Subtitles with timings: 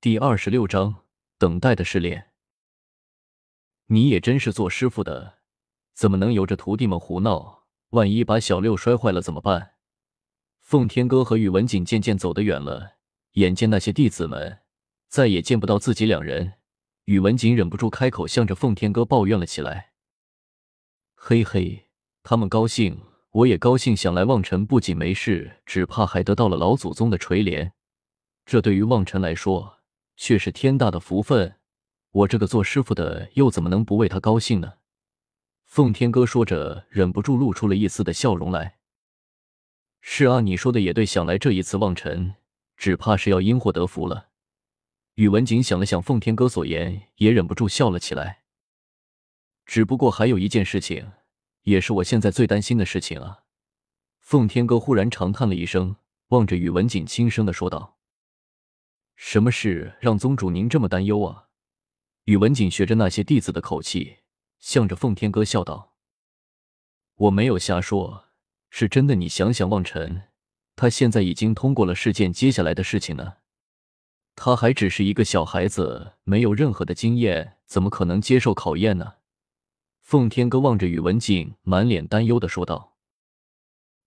[0.00, 1.06] 第二十六章
[1.38, 2.28] 等待的试炼。
[3.86, 5.38] 你也真是做师傅的，
[5.92, 7.64] 怎么能由着徒弟们胡闹？
[7.88, 9.72] 万一把小六摔坏了怎么办？
[10.60, 12.98] 奉天哥和宇文景渐渐走得远了，
[13.32, 14.60] 眼见那些弟子们
[15.08, 16.52] 再也见不到自己两人，
[17.06, 19.94] 宇文景忍不住开口，向着奉天哥抱怨了起来
[21.16, 21.88] ：“嘿嘿，
[22.22, 23.02] 他们高兴，
[23.32, 23.96] 我也高兴。
[23.96, 27.72] 想来望尘不仅没事，只怕还得到了老祖宗的垂怜。
[28.46, 29.74] 这对于望尘来说……”
[30.20, 31.54] 却是天大的福分，
[32.10, 34.74] 我这个做师傅的又怎么能不为他高兴呢？
[35.64, 38.78] 奉天哥说着，忍不住露出了一丝的笑容来。
[40.00, 42.34] 是啊，你说的也对，想来这一次望尘
[42.76, 44.30] 只怕是要因祸得福了。
[45.14, 48.42] 宇文景想了想奉天哥所言，也忍不住笑了起来。
[49.64, 51.12] 只不过还有一件事情，
[51.62, 53.44] 也是我现在最担心的事情啊！
[54.18, 55.94] 奉天哥忽然长叹了一声，
[56.28, 57.97] 望着宇文景，轻声的说道。
[59.20, 61.48] 什么事让宗主您这么担忧啊？
[62.26, 64.18] 宇文景学着那些弟子的口气，
[64.60, 65.92] 向着奉天哥笑道
[67.26, 68.26] ：“我没有瞎说，
[68.70, 69.16] 是真的。
[69.16, 70.28] 你想想，望尘
[70.76, 73.38] 他现在已经通过了试剑，接下来的事情呢？
[74.36, 79.14] 他还只是一个小孩子，没有任何的经验，怎么可能接受考验呢？”
[80.00, 82.96] 奉天哥望着宇文景，满脸担忧的说道：“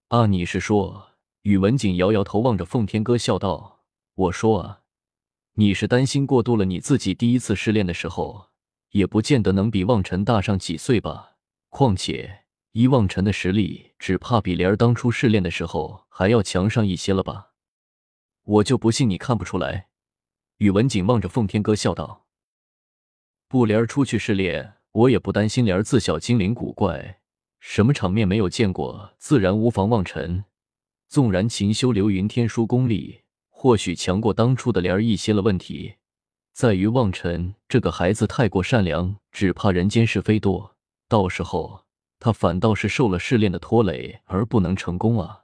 [0.07, 1.09] 啊，你是说？”
[1.43, 3.81] 宇文景摇摇头，望着奉天哥笑道
[4.15, 4.77] ：“我说啊。”
[5.55, 6.63] 你是担心过度了？
[6.63, 8.47] 你自己第一次试炼的时候，
[8.91, 11.35] 也不见得能比望尘大上几岁吧？
[11.69, 17.51] 况且依望尘的实力，只怕比莲儿当初试炼的时候还要强上一些了吧？
[18.43, 19.89] 我就不信你看不出来。
[20.57, 22.27] 宇文景望着奉天哥笑道
[23.49, 25.65] ：“不，莲儿出去试炼，我也不担心。
[25.65, 27.19] 莲儿自小精灵古怪，
[27.59, 29.89] 什么场面没有见过，自然无妨。
[29.89, 30.45] 望尘
[31.07, 33.20] 纵然勤修流云天书功力。”
[33.61, 35.97] 或许强过当初的莲儿一些了，问题
[36.51, 40.75] 在于望尘这个孩子太过善良，只怕人间是非多，
[41.07, 41.83] 到时候
[42.19, 45.41] 他反倒是受了试炼的拖累而不能成功啊。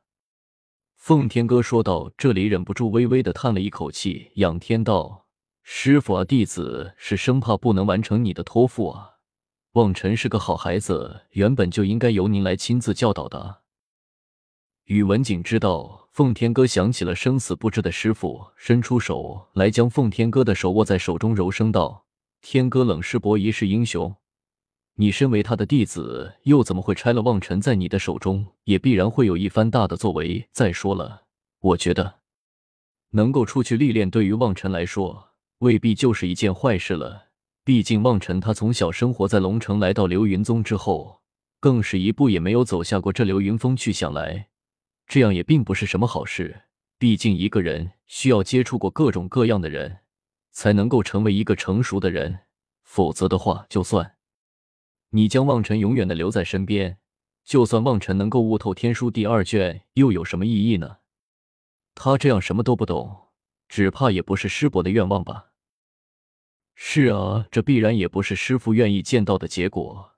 [0.96, 5.28] 奉天哥说到这里，忍不住微微的叹了一口气，仰天道
[5.62, 9.18] ：“师傅啊，弟子是生怕不能完成你的托付啊。
[9.74, 13.62] 望尘是个好孩子，原本就应该由您来亲自教导的。”
[14.88, 16.08] 宇文景知道。
[16.14, 22.06] 奉天哥想起了生死不知的师傅，伸出手来将奉天哥的手握在手中，柔声道
[22.42, 24.16] ：“天哥冷世伯一世英雄，
[24.96, 28.48] 你身为他的弟子，又怎么会拆了望尘在你的手中？
[28.64, 30.48] 也必然会有一番大的作为。
[30.52, 31.26] 再说了，
[31.60, 32.16] 我觉得
[33.12, 37.28] 能够出去历练，对于望尘来说，未必就是一件坏事了。
[37.64, 41.22] 毕竟望尘他从小生活在龙城，来到流云宗之后，
[41.60, 43.94] 更是一步也没有走下过这流云峰去。
[43.94, 44.48] 想来。”
[45.08, 46.64] 这样也并不是什么好事，
[46.98, 50.00] 毕竟一个人需要接触过各种各样的人，
[50.52, 52.40] 才能够成为一个成熟的人。
[52.84, 54.16] 否则的话，就算
[55.10, 56.98] 你将望尘永远的留在身边，
[57.44, 60.98] 就算望尘能够悟透天书第二卷，又有什么意义呢？
[61.96, 63.30] 他这样什么都不懂，
[63.68, 65.52] 只怕也不是师伯的愿望吧？
[66.76, 70.12] 是啊，这必然也不是师傅愿意见到的结果。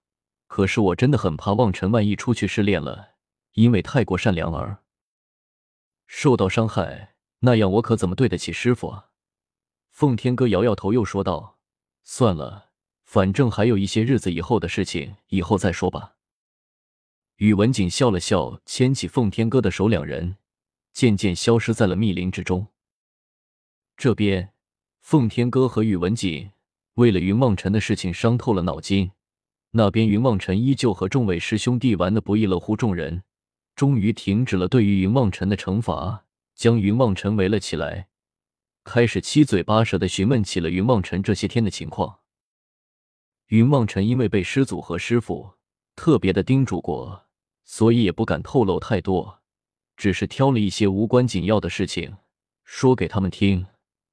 [0.48, 3.09] 可是我真的很怕望尘万一出去失恋了。
[3.54, 4.84] 因为太过善良而
[6.06, 9.10] 受到伤害，那样我可怎么对得起师傅啊？
[9.90, 11.60] 奉天哥摇摇头，又说道
[12.04, 12.70] ：“算了，
[13.04, 16.16] 反正还有一些日子以后的事情，以后再说吧。”
[17.38, 20.38] 宇文景笑了笑，牵起奉天哥的手，两人
[20.92, 22.68] 渐渐消失在了密林之中。
[23.96, 24.54] 这边，
[25.00, 26.52] 奉天哥和宇文景
[26.96, 29.12] 为了云望尘的事情伤透了脑筋；
[29.72, 33.24] 那边，云望尘依旧和众位师兄弟玩的不亦乐乎，众人。
[33.80, 38.10] 终于停止了对于云望尘的惩罚，将云望尘围了起来，
[38.84, 42.20] 开始七嘴八舌的询问起了云望尘这些天的情况。
[43.48, 45.54] 云望尘因为被师祖和师傅
[45.96, 47.28] 特别的叮嘱过，
[47.64, 49.40] 所以也不敢透露太多，
[49.96, 52.18] 只是挑了一些无关紧要的事情
[52.66, 53.66] 说给他们听。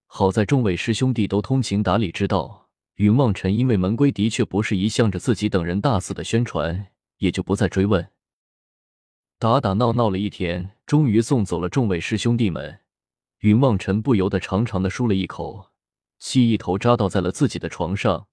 [0.07, 2.69] 好在众位师兄弟都通情达理，知道
[2.99, 6.87] 云望尘因为门规的确不是一向着自己等人大肆的宣传，
[7.19, 8.09] 也就不再追问。
[9.39, 12.81] 打打闹闹了一天，终于送走了众位师兄弟们。
[13.41, 15.73] 云望尘不由得长长的舒了一口
[16.19, 18.29] 气，一头扎倒在了自己的床上。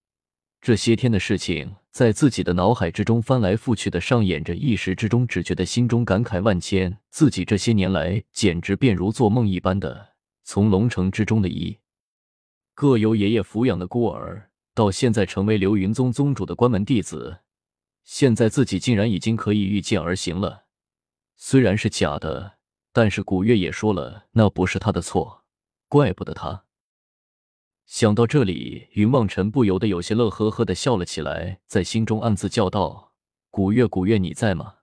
[0.61, 6.97] 这些天的事情在自己的脑海之中翻来覆去的上演着，一时之中只觉得心中感慨万千。
[7.09, 10.13] 自己这些年来简直便如做梦一般的，
[10.45, 11.77] 从龙城之中的一
[12.73, 17.39] 个由爷爷抚养的孤儿，到现在成为流云宗宗主的关门弟子，
[18.05, 20.62] 现在自己竟然已经可以御剑而行了。
[21.35, 22.57] 虽然是假的，
[22.91, 25.43] 但是古月也说了，那不是他的错，
[25.87, 26.65] 怪不得他。
[27.85, 33.13] 想到这里，云望尘不由得有些乐呵呵的笑了起来，在心中暗自叫道
[33.51, 34.77] ：“古月，古月，你在吗？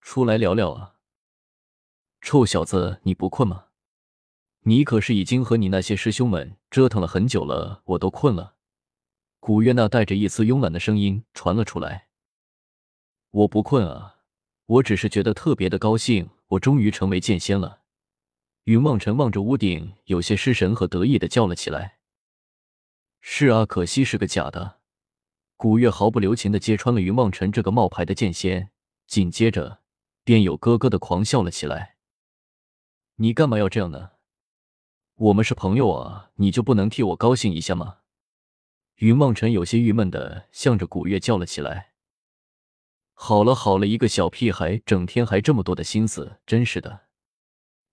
[0.00, 0.94] 出来聊聊啊！
[2.20, 3.66] 臭小子，你不困吗？
[4.62, 8.56] 你可是已经和你那些师兄们折腾了很久了，我都困了。”
[9.38, 12.08] 古月那带着一丝慵懒的声音传了出来
[13.30, 14.16] ：“我不困啊，
[14.68, 17.80] 我只是觉得特别的高兴，我终于成为剑仙了。”
[18.64, 21.98] 云望尘望着屋顶，有些失神和得意的叫了起来
[23.20, 24.80] ：“是啊，可惜是个假的。”
[25.56, 28.70] 古月毫不留情的揭穿了云望尘这个冒牌的剑仙，
[29.06, 29.80] 紧接着
[30.22, 31.96] 便有咯咯的狂笑了起来
[33.16, 34.10] ：“你干嘛要这样呢？
[35.14, 38.00] 我们是朋友啊，你就不能替我高兴一下吗？”
[38.96, 41.92] 云望尘有些郁闷的向着古月叫了起来
[43.20, 47.06] ：“好了好了，一个小屁孩，整天还这么多的心思，真是的。”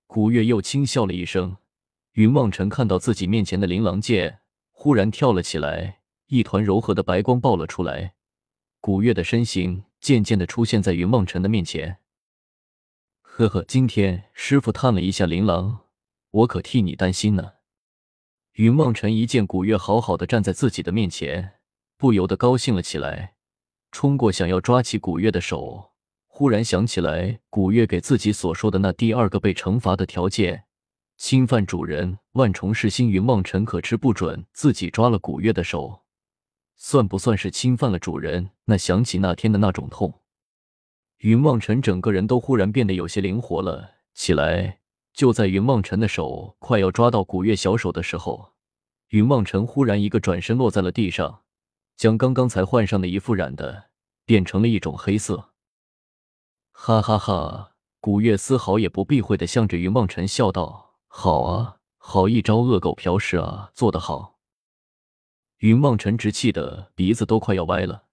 [0.06, 1.58] 古月又轻笑了一声，
[2.12, 8.14] 云望尘看到自己面前的琳琅剑，忽然跳了起来，一团柔和的白光爆了出来。
[8.80, 11.98] 古月的身形渐渐的出现在云望尘的面前。
[13.24, 15.80] 呵呵，今天师傅探了一下琳琅，
[16.30, 17.54] 我可替你担心呢。
[18.54, 21.56] 云望尘一见古月好好的站在自己的面前，
[21.98, 23.35] 不由得高兴了起来，
[23.96, 25.94] 冲过想要抓起古月的手。
[26.28, 30.66] 忽然想起来，古月给自己所说的那第二个被惩罚的条件：
[31.16, 33.10] 侵犯主人，万重噬心。
[33.10, 36.02] 云望尘可吃不准自己抓了古月的手，
[36.76, 38.50] 算不算是侵犯了主人？
[38.66, 40.14] 那想起那天的那种痛，
[41.20, 44.80] 云望尘整个人都忽然变得有些灵活了起来。
[45.14, 48.56] 就在云望尘的手快要抓到古月小手的时候，
[49.12, 51.44] 云望尘忽然一个转身落在了地上，
[51.96, 53.90] 将刚刚才换上的衣服染的
[54.26, 55.52] 变成了一种黑色。
[56.72, 57.72] 哈哈哈！
[58.00, 64.40] 古月丝毫也不避讳的向着云梦辰笑道：“好啊，好一招恶狗嫖食啊，做得好！”
[65.60, 68.05] 云梦辰直气的鼻子都快要歪了。